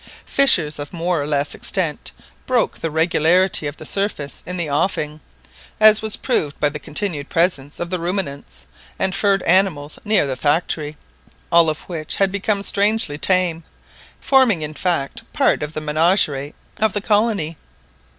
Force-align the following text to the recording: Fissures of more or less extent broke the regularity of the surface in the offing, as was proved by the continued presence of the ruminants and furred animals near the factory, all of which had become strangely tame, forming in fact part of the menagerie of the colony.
Fissures 0.25 0.79
of 0.79 0.91
more 0.93 1.21
or 1.21 1.27
less 1.27 1.53
extent 1.53 2.11
broke 2.47 2.79
the 2.79 2.89
regularity 2.89 3.67
of 3.67 3.77
the 3.77 3.85
surface 3.85 4.41
in 4.47 4.57
the 4.57 4.67
offing, 4.67 5.21
as 5.79 6.01
was 6.01 6.17
proved 6.17 6.59
by 6.59 6.69
the 6.69 6.79
continued 6.79 7.29
presence 7.29 7.79
of 7.79 7.91
the 7.91 7.99
ruminants 7.99 8.65
and 8.97 9.13
furred 9.13 9.43
animals 9.43 9.99
near 10.03 10.25
the 10.25 10.35
factory, 10.35 10.97
all 11.51 11.69
of 11.69 11.81
which 11.81 12.15
had 12.15 12.31
become 12.31 12.63
strangely 12.63 13.19
tame, 13.19 13.63
forming 14.19 14.63
in 14.63 14.73
fact 14.73 15.21
part 15.33 15.61
of 15.61 15.73
the 15.73 15.81
menagerie 15.81 16.55
of 16.79 16.93
the 16.93 17.01
colony. 17.01 17.55